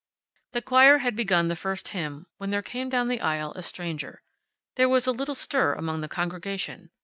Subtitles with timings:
[0.53, 4.23] The choir had begun the first hymn when there came down the aisle a stranger.
[4.73, 6.89] There was a little stir among the congregation.